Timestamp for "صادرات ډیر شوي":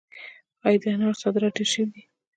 1.23-1.87